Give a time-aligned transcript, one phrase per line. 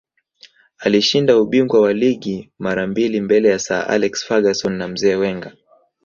[0.77, 5.53] alishinda ubingwa wa ligi mara mbili mbele ya sir alex ferguson na mzee wenger